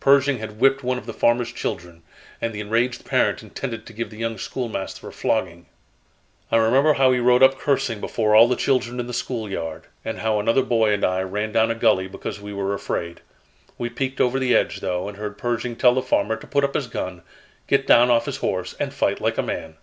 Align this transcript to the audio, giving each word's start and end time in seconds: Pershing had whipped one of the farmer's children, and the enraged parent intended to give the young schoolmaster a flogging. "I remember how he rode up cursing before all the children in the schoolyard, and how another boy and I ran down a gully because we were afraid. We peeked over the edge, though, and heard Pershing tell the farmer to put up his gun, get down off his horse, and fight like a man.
Pershing 0.00 0.38
had 0.38 0.58
whipped 0.58 0.82
one 0.82 0.96
of 0.96 1.04
the 1.04 1.12
farmer's 1.12 1.52
children, 1.52 2.02
and 2.40 2.54
the 2.54 2.60
enraged 2.60 3.04
parent 3.04 3.42
intended 3.42 3.84
to 3.84 3.92
give 3.92 4.08
the 4.08 4.16
young 4.16 4.38
schoolmaster 4.38 5.06
a 5.08 5.12
flogging. 5.12 5.66
"I 6.50 6.56
remember 6.56 6.94
how 6.94 7.12
he 7.12 7.18
rode 7.20 7.42
up 7.42 7.58
cursing 7.58 8.00
before 8.00 8.34
all 8.34 8.48
the 8.48 8.56
children 8.56 8.98
in 8.98 9.06
the 9.06 9.12
schoolyard, 9.12 9.88
and 10.02 10.20
how 10.20 10.40
another 10.40 10.62
boy 10.62 10.94
and 10.94 11.04
I 11.04 11.20
ran 11.20 11.52
down 11.52 11.70
a 11.70 11.74
gully 11.74 12.08
because 12.08 12.40
we 12.40 12.54
were 12.54 12.72
afraid. 12.72 13.20
We 13.76 13.90
peeked 13.90 14.18
over 14.18 14.38
the 14.38 14.56
edge, 14.56 14.80
though, 14.80 15.08
and 15.08 15.18
heard 15.18 15.36
Pershing 15.36 15.76
tell 15.76 15.92
the 15.92 16.00
farmer 16.00 16.36
to 16.36 16.46
put 16.46 16.64
up 16.64 16.72
his 16.72 16.86
gun, 16.86 17.20
get 17.66 17.86
down 17.86 18.10
off 18.10 18.24
his 18.24 18.38
horse, 18.38 18.74
and 18.80 18.94
fight 18.94 19.20
like 19.20 19.36
a 19.36 19.42
man. 19.42 19.76